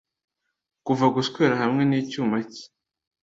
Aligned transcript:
Kuva 0.85 1.05
guswera 1.15 1.55
hamwe 1.63 1.81
nicyuma 1.85 2.37
cye 2.51 2.65